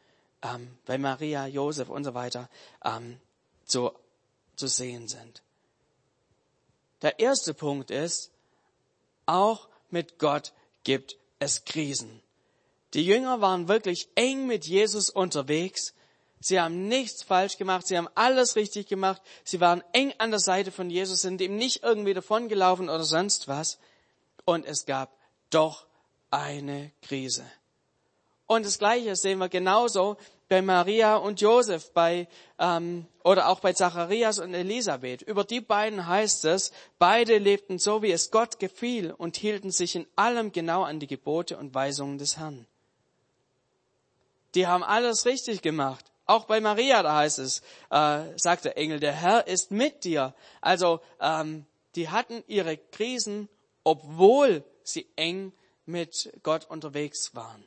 [0.41, 2.49] ähm, bei Maria, Josef und so weiter,
[2.83, 3.19] ähm,
[3.65, 3.91] zu,
[4.55, 5.43] zu sehen sind.
[7.01, 8.31] Der erste Punkt ist,
[9.25, 12.21] auch mit Gott gibt es Krisen.
[12.93, 15.93] Die Jünger waren wirklich eng mit Jesus unterwegs.
[16.39, 17.87] Sie haben nichts falsch gemacht.
[17.87, 19.21] Sie haben alles richtig gemacht.
[19.43, 23.47] Sie waren eng an der Seite von Jesus, sind ihm nicht irgendwie davongelaufen oder sonst
[23.47, 23.79] was.
[24.45, 25.15] Und es gab
[25.49, 25.85] doch
[26.31, 27.45] eine Krise.
[28.47, 30.17] Und das Gleiche sehen wir genauso
[30.51, 32.27] bei Maria und Josef, bei
[32.59, 35.21] ähm, oder auch bei Zacharias und Elisabeth.
[35.21, 39.95] Über die beiden heißt es, beide lebten so, wie es Gott gefiel und hielten sich
[39.95, 42.67] in allem genau an die Gebote und Weisungen des Herrn
[44.55, 46.05] die haben alles richtig gemacht.
[46.25, 50.33] Auch bei Maria, da heißt es, äh, sagt der Engel, der Herr ist mit dir.
[50.61, 53.49] Also ähm, die hatten ihre Krisen,
[53.83, 55.51] obwohl sie eng
[55.85, 57.63] mit Gott unterwegs waren.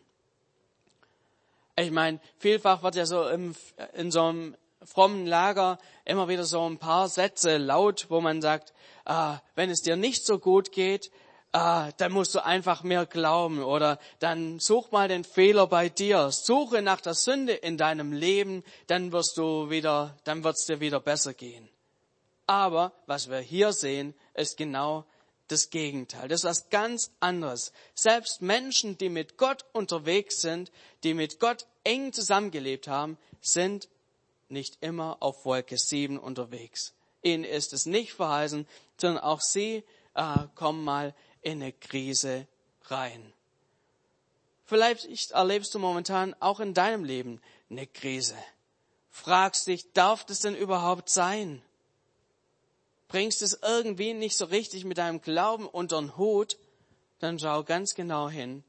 [1.76, 3.54] Ich meine, vielfach wird ja so im,
[3.94, 8.72] in so einem frommen Lager immer wieder so ein paar Sätze laut, wo man sagt,
[9.06, 11.10] äh, wenn es dir nicht so gut geht,
[11.52, 16.30] ah, dann musst du einfach mehr glauben oder dann such mal den Fehler bei dir.
[16.30, 21.00] Suche nach der Sünde in deinem Leben, dann wirst du wieder, dann wird's dir wieder
[21.00, 21.68] besser gehen.
[22.46, 25.06] Aber was wir hier sehen, ist genau
[25.48, 26.28] das Gegenteil.
[26.28, 27.72] Das ist was ganz anderes.
[27.94, 33.88] Selbst Menschen, die mit Gott unterwegs sind, die mit Gott eng zusammengelebt haben, sind
[34.48, 36.94] nicht immer auf Wolke 7 unterwegs.
[37.22, 42.46] Ihnen ist es nicht verheißen, sondern auch sie äh, kommen mal in eine Krise
[42.86, 43.32] rein.
[44.66, 48.36] Vielleicht erlebst du momentan auch in deinem Leben eine Krise.
[49.10, 51.62] Fragst dich, darf das denn überhaupt sein?
[53.14, 56.58] Bringst es irgendwie nicht so richtig mit deinem Glauben unter den Hut,
[57.20, 58.64] dann schau ganz genau hin.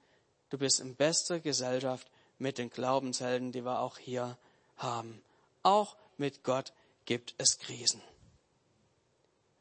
[0.52, 4.38] Du bist in bester Gesellschaft mit den Glaubenshelden, die wir auch hier
[4.78, 5.20] haben.
[5.64, 6.74] Auch mit Gott
[7.06, 8.04] gibt es Krisen.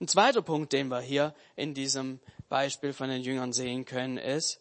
[0.03, 2.21] Ein zweiter Punkt, den wir hier in diesem
[2.51, 4.61] Beispiel von den Jüngern sehen können, ist,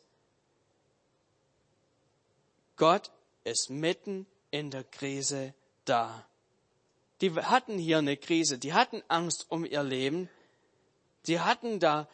[2.78, 3.12] Gott
[3.44, 6.26] ist mitten in der Krise da.
[7.24, 10.28] Die hatten hier eine Krise, die hatten Angst um ihr Leben,
[11.26, 12.10] die hatten da,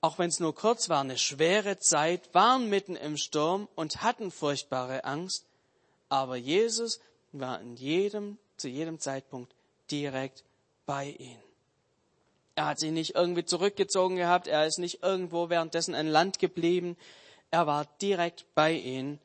[0.00, 4.30] auch wenn es nur kurz war, eine schwere Zeit, waren mitten im Sturm und hatten
[4.30, 5.44] furchtbare Angst,
[6.08, 7.00] aber Jesus
[7.32, 9.54] war in jedem, zu jedem Zeitpunkt
[9.90, 10.42] direkt
[10.86, 11.42] bei ihnen.
[12.54, 16.96] Er hat sich nicht irgendwie zurückgezogen gehabt, er ist nicht irgendwo währenddessen ein Land geblieben,
[17.50, 19.20] er war direkt bei ihnen.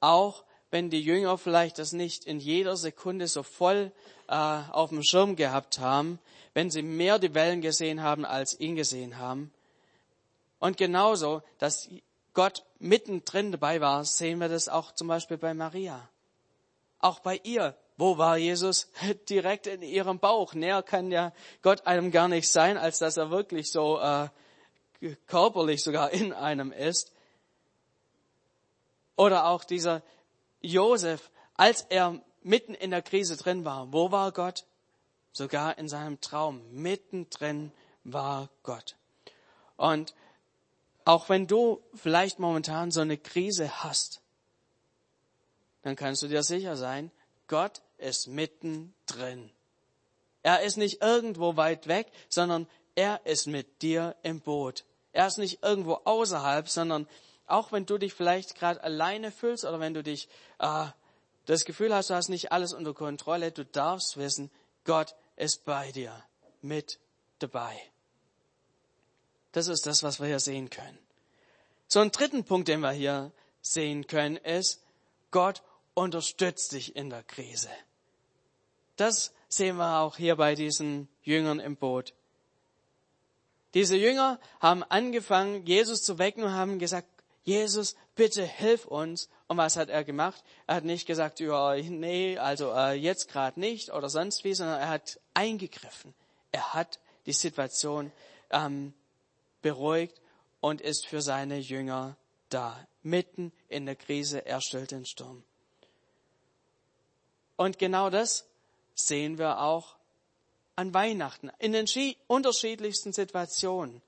[0.00, 3.92] Auch wenn die Jünger vielleicht das nicht in jeder Sekunde so voll
[4.26, 6.18] äh, auf dem Schirm gehabt haben,
[6.52, 9.52] wenn sie mehr die Wellen gesehen haben, als ihn gesehen haben.
[10.58, 11.88] Und genauso, dass
[12.32, 16.08] Gott mittendrin dabei war, sehen wir das auch zum Beispiel bei Maria.
[16.98, 17.76] Auch bei ihr.
[17.96, 18.88] Wo war Jesus?
[19.28, 20.54] Direkt in ihrem Bauch.
[20.54, 21.32] Näher kann ja
[21.62, 24.28] Gott einem gar nicht sein, als dass er wirklich so äh,
[25.28, 27.12] körperlich sogar in einem ist.
[29.14, 30.02] Oder auch dieser
[30.64, 34.64] Josef, als er mitten in der Krise drin war, wo war Gott?
[35.32, 37.72] Sogar in seinem Traum, mittendrin
[38.04, 38.96] war Gott.
[39.76, 40.14] Und
[41.04, 44.20] auch wenn du vielleicht momentan so eine Krise hast,
[45.82, 47.10] dann kannst du dir sicher sein,
[47.46, 49.50] Gott ist mittendrin.
[50.42, 54.84] Er ist nicht irgendwo weit weg, sondern er ist mit dir im Boot.
[55.12, 57.06] Er ist nicht irgendwo außerhalb, sondern
[57.46, 60.28] auch wenn du dich vielleicht gerade alleine fühlst oder wenn du dich
[60.58, 60.86] äh,
[61.46, 64.50] das Gefühl hast, du hast nicht alles unter Kontrolle, du darfst wissen,
[64.84, 66.22] Gott ist bei dir,
[66.62, 66.98] mit
[67.38, 67.78] dabei.
[69.52, 70.98] Das ist das, was wir hier sehen können.
[71.86, 73.30] So einen dritten Punkt, den wir hier
[73.60, 74.82] sehen können, ist,
[75.30, 75.62] Gott
[75.94, 77.70] unterstützt dich in der Krise.
[78.96, 82.14] Das sehen wir auch hier bei diesen Jüngern im Boot.
[83.74, 87.08] Diese Jünger haben angefangen, Jesus zu wecken und haben gesagt,
[87.44, 89.28] Jesus, bitte hilf uns.
[89.46, 90.42] Und was hat er gemacht?
[90.66, 94.80] Er hat nicht gesagt, ja, nee, also äh, jetzt gerade nicht oder sonst wie, sondern
[94.80, 96.14] er hat eingegriffen.
[96.52, 98.12] Er hat die Situation
[98.50, 98.94] ähm,
[99.62, 100.20] beruhigt
[100.60, 102.16] und ist für seine Jünger
[102.48, 102.86] da.
[103.02, 105.44] Mitten in der Krise, er stellt den Sturm.
[107.56, 108.46] Und genau das
[108.94, 109.96] sehen wir auch
[110.76, 111.86] an Weihnachten, in den
[112.26, 114.00] unterschiedlichsten Situationen.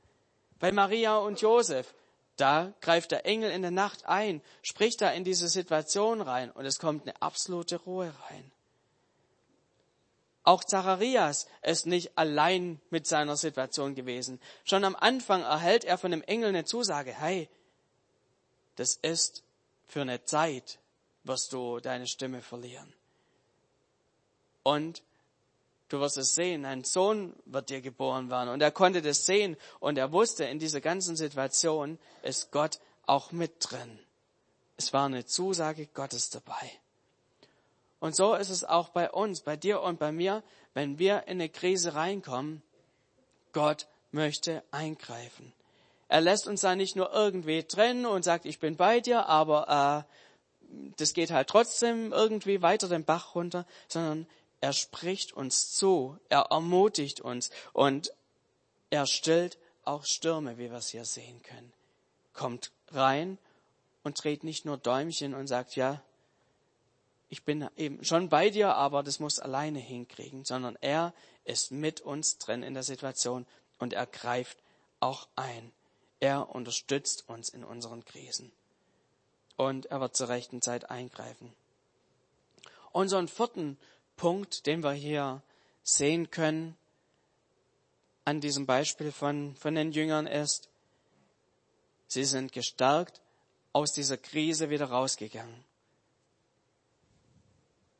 [0.58, 1.94] Bei Maria und Josef,
[2.36, 6.64] da greift der Engel in der Nacht ein, spricht da in diese Situation rein und
[6.64, 8.52] es kommt eine absolute Ruhe rein.
[10.42, 14.40] Auch Zacharias ist nicht allein mit seiner Situation gewesen.
[14.64, 17.48] Schon am Anfang erhält er von dem Engel eine Zusage, hey,
[18.76, 19.42] das ist
[19.88, 20.78] für eine Zeit,
[21.24, 22.92] wirst du deine Stimme verlieren.
[24.62, 25.02] Und
[25.88, 28.48] Du wirst es sehen, ein Sohn wird dir geboren werden.
[28.48, 33.30] Und er konnte das sehen und er wusste, in dieser ganzen Situation ist Gott auch
[33.30, 33.98] mit drin.
[34.76, 36.72] Es war eine Zusage Gottes dabei.
[38.00, 40.42] Und so ist es auch bei uns, bei dir und bei mir,
[40.74, 42.62] wenn wir in eine Krise reinkommen,
[43.52, 45.52] Gott möchte eingreifen.
[46.08, 50.06] Er lässt uns da nicht nur irgendwie trennen und sagt, ich bin bei dir, aber
[50.08, 54.26] äh, das geht halt trotzdem irgendwie weiter den Bach runter, sondern
[54.60, 58.12] er spricht uns zu, er ermutigt uns und
[58.90, 61.72] er stillt auch Stürme, wie wir es hier sehen können.
[62.32, 63.38] Kommt rein
[64.02, 66.02] und dreht nicht nur Däumchen und sagt, ja,
[67.28, 71.12] ich bin eben schon bei dir, aber das muss alleine hinkriegen, sondern er
[71.44, 73.46] ist mit uns drin in der Situation
[73.78, 74.58] und er greift
[75.00, 75.72] auch ein.
[76.20, 78.52] Er unterstützt uns in unseren Krisen.
[79.56, 81.52] Und er wird zur rechten Zeit eingreifen.
[82.92, 83.78] Unseren vierten
[84.16, 85.42] Punkt, den wir hier
[85.82, 86.76] sehen können
[88.24, 90.68] an diesem Beispiel von, von den Jüngern ist,
[92.08, 93.22] sie sind gestärkt
[93.72, 95.64] aus dieser Krise wieder rausgegangen.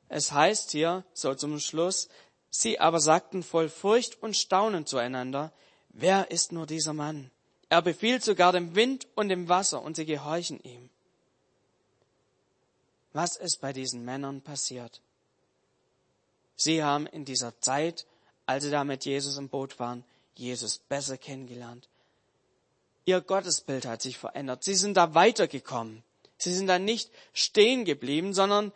[0.09, 2.09] Es heißt hier, so zum Schluss,
[2.51, 5.53] sie aber sagten voll Furcht und Staunen zueinander,
[5.91, 7.31] wer ist nur dieser Mann?
[7.69, 10.91] Er befiehlt sogar dem Wind und dem Wasser und sie gehorchen ihm.
[13.13, 15.01] Was ist bei diesen Männern passiert?
[16.57, 18.07] Sie haben in dieser Zeit,
[18.47, 21.89] als sie da mit Jesus im Boot waren, Jesus besser kennengelernt.
[23.05, 24.65] Ihr Gottesbild hat sich verändert.
[24.65, 26.03] Sie sind da weitergekommen.
[26.39, 28.73] Sie sind dann nicht stehen geblieben, sondern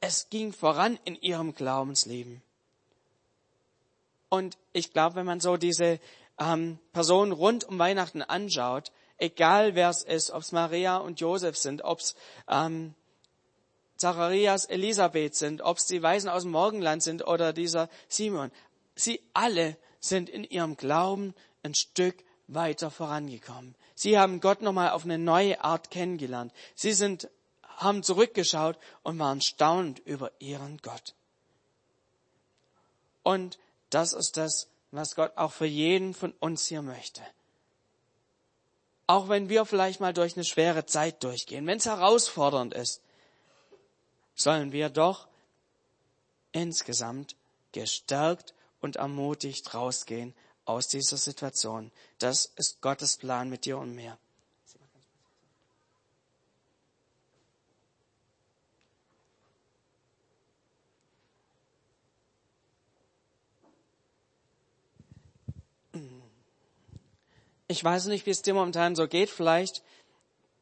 [0.00, 2.42] es ging voran in ihrem Glaubensleben.
[4.28, 6.00] Und ich glaube, wenn man so diese
[6.38, 11.56] ähm, Personen rund um Weihnachten anschaut, egal wer es ist, ob es Maria und Josef
[11.56, 12.14] sind, ob es
[12.48, 12.94] ähm,
[13.96, 18.50] Zacharias, Elisabeth sind, ob es die Weisen aus dem Morgenland sind oder dieser Simon,
[18.94, 23.74] sie alle sind in ihrem Glauben ein Stück weiter vorangekommen.
[23.94, 26.52] Sie haben Gott nochmal auf eine neue Art kennengelernt.
[26.74, 27.28] Sie sind,
[27.62, 31.14] haben zurückgeschaut und waren staunend über ihren Gott.
[33.22, 33.58] Und
[33.90, 37.22] das ist das, was Gott auch für jeden von uns hier möchte.
[39.08, 43.00] Auch wenn wir vielleicht mal durch eine schwere Zeit durchgehen, wenn es herausfordernd ist,
[44.36, 45.26] sollen wir doch
[46.52, 47.34] insgesamt
[47.72, 51.90] gestärkt und ermutigt rausgehen aus dieser Situation.
[52.18, 54.16] Das ist Gottes Plan mit dir und mir.
[67.68, 69.28] Ich weiß nicht, wie es dir momentan so geht.
[69.28, 69.82] Vielleicht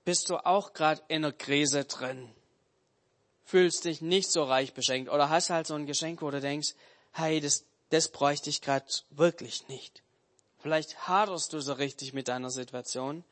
[0.04, 2.30] bist du auch gerade in einer Krise drin.
[3.44, 6.74] Fühlst dich nicht so reich beschenkt oder hast halt so ein Geschenk, wo du denkst,
[7.12, 10.02] hey, das, das bräuchte ich gerade wirklich nicht.
[10.58, 13.22] Vielleicht haderst du so richtig mit deiner Situation.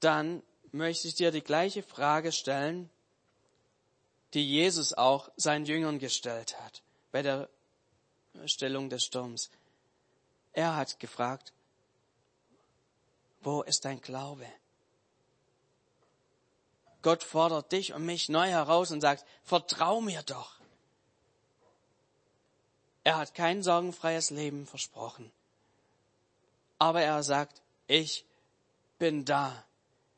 [0.00, 2.88] Dann möchte ich dir die gleiche Frage stellen,
[4.34, 6.82] die Jesus auch seinen Jüngern gestellt hat
[7.12, 7.48] bei der
[8.46, 9.50] Stellung des Sturms.
[10.52, 11.52] Er hat gefragt,
[13.42, 14.46] wo ist dein Glaube?
[17.08, 20.60] Gott fordert dich und mich neu heraus und sagt, vertrau mir doch.
[23.02, 25.32] Er hat kein sorgenfreies Leben versprochen.
[26.78, 28.26] Aber er sagt, ich
[28.98, 29.64] bin da.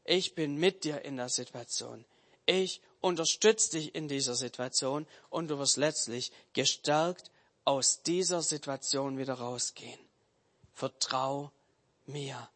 [0.03, 2.05] Ich bin mit dir in der Situation.
[2.44, 7.31] Ich unterstütze dich in dieser Situation und du wirst letztlich gestärkt
[7.64, 10.00] aus dieser Situation wieder rausgehen.
[10.74, 11.53] Vertrau
[12.07, 12.50] mir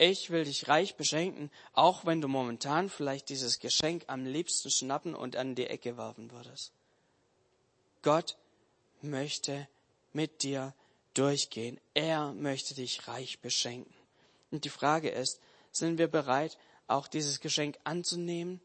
[0.00, 5.14] ich will dich reich beschenken, auch wenn du momentan vielleicht dieses Geschenk am liebsten schnappen
[5.14, 6.72] und an die Ecke werfen würdest.
[8.00, 8.38] Gott
[9.02, 9.68] möchte
[10.14, 10.74] mit dir
[11.12, 11.78] durchgehen.
[11.92, 13.92] Er möchte dich reich beschenken.
[14.50, 15.38] Und die Frage ist,
[15.70, 18.62] sind wir bereit, auch dieses Geschenk anzunehmen?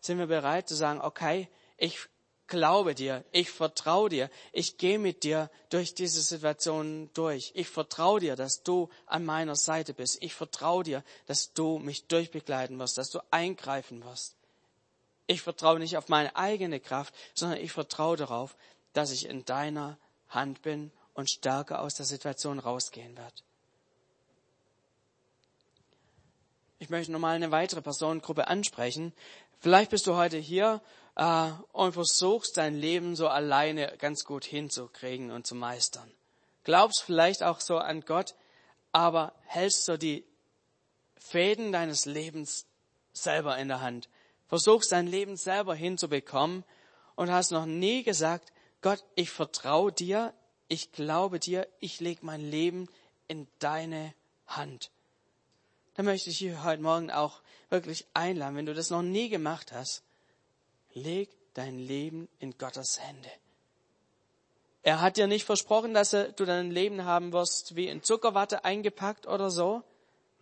[0.00, 2.08] Sind wir bereit zu sagen, okay, ich
[2.50, 7.52] glaube dir, ich vertraue dir, ich gehe mit dir durch diese Situation durch.
[7.54, 10.18] Ich vertraue dir, dass du an meiner Seite bist.
[10.20, 14.34] Ich vertraue dir, dass du mich durchbegleiten wirst, dass du eingreifen wirst.
[15.26, 18.56] Ich vertraue nicht auf meine eigene Kraft, sondern ich vertraue darauf,
[18.92, 19.96] dass ich in deiner
[20.28, 23.42] Hand bin und stärker aus der Situation rausgehen werde.
[26.78, 29.12] Ich möchte nochmal eine weitere Personengruppe ansprechen.
[29.60, 30.80] Vielleicht bist du heute hier
[31.16, 36.10] äh, und versuchst dein Leben so alleine ganz gut hinzukriegen und zu meistern.
[36.64, 38.34] Glaubst vielleicht auch so an Gott,
[38.92, 40.24] aber hältst so die
[41.16, 42.66] Fäden deines Lebens
[43.12, 44.08] selber in der Hand.
[44.48, 46.64] Versuchst dein Leben selber hinzubekommen
[47.14, 50.34] und hast noch nie gesagt, Gott, ich vertraue dir,
[50.68, 52.88] ich glaube dir, ich lege mein Leben
[53.28, 54.14] in deine
[54.46, 54.90] Hand.
[55.94, 59.72] Da möchte ich dich heute Morgen auch wirklich einladen, wenn du das noch nie gemacht
[59.72, 60.02] hast,
[60.94, 63.30] leg dein Leben in Gottes Hände.
[64.82, 69.26] Er hat dir nicht versprochen, dass du dein Leben haben wirst wie in Zuckerwatte eingepackt
[69.26, 69.82] oder so,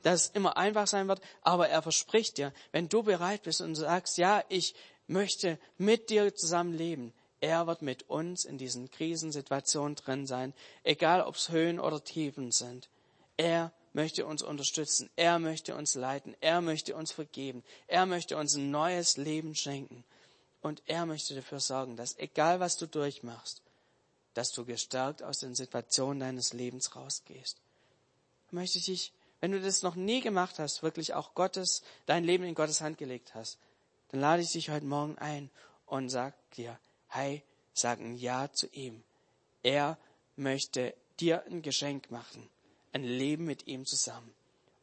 [0.02, 3.74] dass es immer einfach sein wird, aber er verspricht dir, wenn du bereit bist und
[3.74, 4.74] sagst, ja, ich
[5.08, 11.22] möchte mit dir zusammen leben, er wird mit uns in diesen Krisensituationen drin sein, egal
[11.22, 12.88] ob es Höhen oder Tiefen sind.
[13.37, 18.54] Er möchte uns unterstützen, er möchte uns leiten, er möchte uns vergeben, er möchte uns
[18.54, 20.04] ein neues Leben schenken.
[20.60, 23.62] Und er möchte dafür sorgen, dass egal was du durchmachst,
[24.34, 27.58] dass du gestärkt aus den Situationen deines Lebens rausgehst.
[28.50, 32.44] Möchte ich dich, wenn du das noch nie gemacht hast, wirklich auch Gottes, dein Leben
[32.44, 33.58] in Gottes Hand gelegt hast,
[34.10, 35.50] dann lade ich dich heute Morgen ein
[35.86, 36.78] und sag dir,
[37.09, 37.42] hey,
[37.72, 39.02] sag ein Ja zu ihm.
[39.62, 39.98] Er
[40.36, 42.48] möchte dir ein Geschenk machen,
[42.92, 44.32] ein Leben mit ihm zusammen.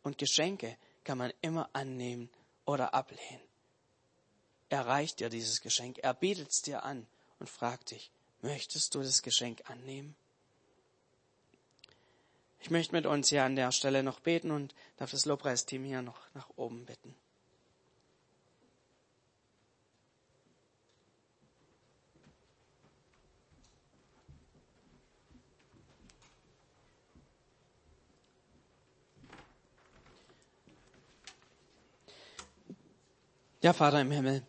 [0.04, 2.30] Und Geschenke kann man immer annehmen
[2.66, 3.42] oder ablehnen.
[4.70, 7.06] Er reicht dir dieses Geschenk, er bietet es dir an
[7.40, 8.12] und fragt dich,
[8.42, 10.16] möchtest du das Geschenk annehmen?
[12.60, 16.02] Ich möchte mit uns hier an der Stelle noch beten und darf das Lobpreisteam hier
[16.02, 17.14] noch nach oben bitten.
[33.62, 34.46] Ja, Vater im Himmel,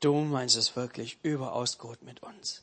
[0.00, 2.62] du meinst es wirklich überaus gut mit uns.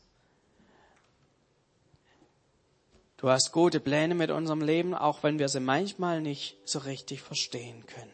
[3.17, 7.21] Du hast gute Pläne mit unserem Leben, auch wenn wir sie manchmal nicht so richtig
[7.21, 8.13] verstehen können.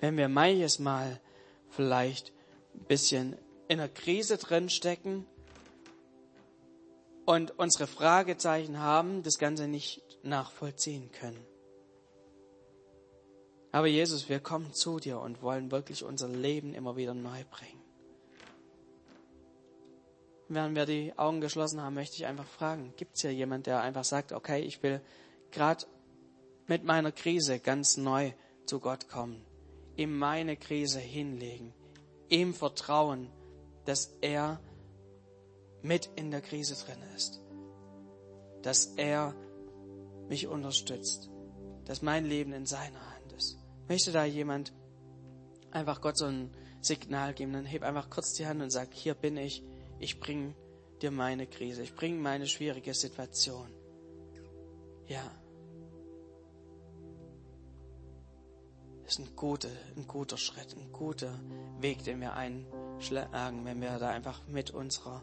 [0.00, 1.20] Wenn wir manches Mal
[1.70, 2.32] vielleicht
[2.74, 3.36] ein bisschen
[3.68, 5.26] in einer Krise drinstecken
[7.24, 11.44] und unsere Fragezeichen haben, das Ganze nicht nachvollziehen können.
[13.74, 17.82] Aber Jesus, wir kommen zu dir und wollen wirklich unser Leben immer wieder neu bringen.
[20.48, 23.80] Während wir die Augen geschlossen haben, möchte ich einfach fragen, gibt es hier jemand, der
[23.80, 25.00] einfach sagt, okay, ich will
[25.50, 25.86] gerade
[26.68, 28.30] mit meiner Krise ganz neu
[28.64, 29.44] zu Gott kommen,
[29.96, 31.74] ihm meine Krise hinlegen,
[32.28, 33.28] ihm vertrauen,
[33.86, 34.60] dass er
[35.82, 37.42] mit in der Krise drin ist,
[38.62, 39.34] dass er
[40.28, 41.28] mich unterstützt,
[41.86, 43.13] dass mein Leben in seiner Hand
[43.88, 44.72] Möchte da jemand
[45.70, 49.14] einfach Gott so ein Signal geben, dann heb einfach kurz die Hand und sag, hier
[49.14, 49.62] bin ich,
[49.98, 50.54] ich bringe
[51.02, 53.68] dir meine Krise, ich bringe meine schwierige Situation.
[55.06, 55.30] Ja.
[59.02, 61.38] Das ist ein guter, ein guter Schritt, ein guter
[61.78, 65.22] Weg, den wir einschlagen, wenn wir da einfach mit unserer,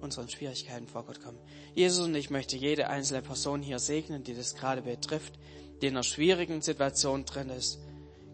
[0.00, 1.38] unseren Schwierigkeiten vor Gott kommen.
[1.74, 5.38] Jesus und ich möchte jede einzelne Person hier segnen, die das gerade betrifft,
[5.82, 7.80] die in einer schwierigen Situation drin ist.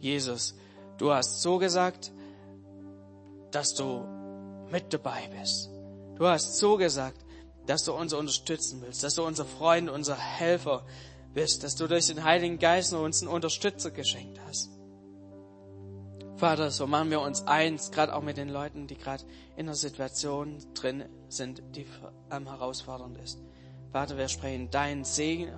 [0.04, 0.54] Jesus,
[0.98, 2.12] du hast so gesagt,
[3.50, 4.04] dass du
[4.70, 5.70] mit dabei bist.
[6.16, 7.24] Du hast so gesagt,
[7.64, 10.84] dass du uns unterstützen willst, dass du unser Freund, unser Helfer
[11.32, 14.68] bist, dass du durch den Heiligen Geist uns einen Unterstützer geschenkt hast.
[16.36, 19.24] Vater, so machen wir uns eins, gerade auch mit den Leuten, die gerade
[19.56, 21.86] in einer Situation drin sind, die
[22.28, 23.38] am herausfordernd ist.
[23.90, 25.48] Vater, wir sprechen deinen Segen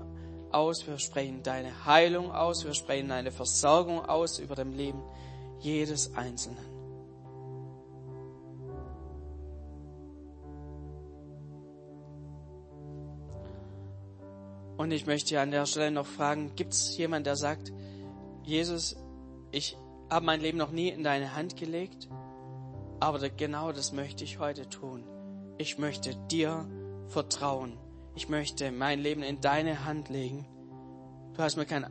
[0.53, 5.03] aus, wir sprechen deine Heilung aus, wir sprechen deine Versorgung aus über dem Leben
[5.61, 6.77] jedes Einzelnen.
[14.77, 17.73] Und ich möchte an der Stelle noch fragen, gibt es jemand, der sagt,
[18.45, 18.97] Jesus,
[19.51, 19.77] ich
[20.11, 22.09] habe mein Leben noch nie in deine Hand gelegt,
[23.01, 25.05] aber genau das möchte ich heute tun.
[25.59, 26.69] Ich möchte dir
[27.09, 27.79] vertrauen
[28.17, 30.47] ich möchte mein Leben in deine Hand legen.
[31.35, 31.87] Du hast mir kein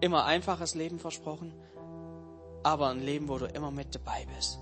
[0.00, 1.52] immer einfaches Leben versprochen,
[2.62, 4.60] aber ein Leben, wo du immer mit dabei bist.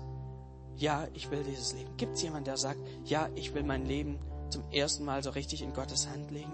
[0.75, 1.95] Ja, ich will dieses Leben.
[1.97, 5.61] Gibt es jemanden, der sagt, ja, ich will mein Leben zum ersten Mal so richtig
[5.61, 6.51] in Gottes Hand legen?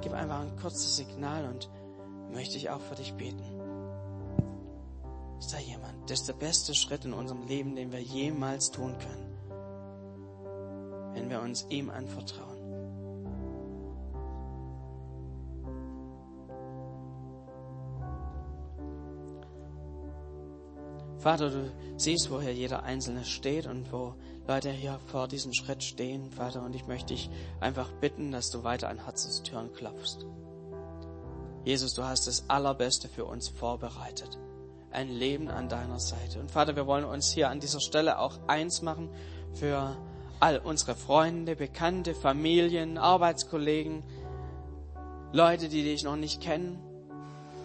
[0.00, 1.68] Gib einfach ein kurzes Signal und
[2.32, 3.42] möchte ich auch für dich beten.
[5.40, 6.08] Ist da jemand?
[6.08, 9.29] Das ist der beste Schritt in unserem Leben, den wir jemals tun können
[11.14, 12.60] wenn wir uns ihm anvertrauen.
[21.20, 24.14] Vater, du siehst, wo hier jeder Einzelne steht und wo
[24.48, 27.28] Leute hier vor diesem Schritt stehen, Vater, und ich möchte dich
[27.60, 30.24] einfach bitten, dass du weiter an Herzenstüren klopfst.
[31.62, 34.38] Jesus, du hast das Allerbeste für uns vorbereitet.
[34.90, 36.40] Ein Leben an deiner Seite.
[36.40, 39.10] Und Vater, wir wollen uns hier an dieser Stelle auch eins machen
[39.52, 39.96] für
[40.40, 44.02] all unsere Freunde, Bekannte, Familien, Arbeitskollegen,
[45.32, 46.78] Leute, die dich noch nicht kennen,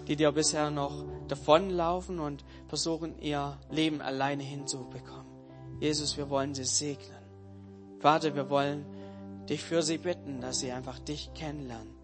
[0.08, 5.26] die dir bisher noch davonlaufen und versuchen, ihr Leben alleine hinzubekommen.
[5.80, 7.26] Jesus, wir wollen sie segnen.
[8.00, 8.86] Vater, wir wollen
[9.50, 11.96] dich für sie bitten, dass sie einfach dich kennenlernen,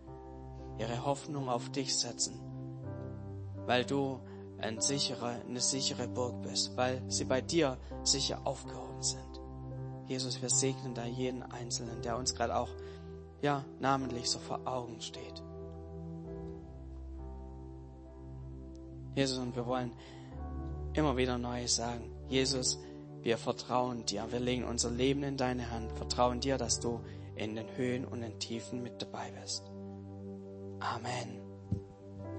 [0.80, 2.40] ihre Hoffnung auf dich setzen,
[3.66, 4.20] weil du
[4.58, 9.31] ein sicherer, eine sichere Burg bist, weil sie bei dir sicher aufgehoben sind.
[10.08, 12.70] Jesus, wir segnen da jeden Einzelnen, der uns gerade auch,
[13.42, 15.42] ja, namentlich so vor Augen steht.
[19.16, 19.92] Jesus, und wir wollen
[20.94, 22.80] immer wieder neu sagen, Jesus,
[23.22, 27.02] wir vertrauen dir, wir legen unser Leben in deine Hand, vertrauen dir, dass du
[27.36, 29.64] in den Höhen und den Tiefen mit dabei bist.
[30.80, 31.41] Amen.